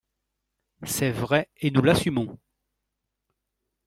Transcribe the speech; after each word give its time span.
C’est 0.81 1.11
vrai, 1.11 1.47
et 1.57 1.69
nous 1.69 1.83
l’assumons 1.83 2.39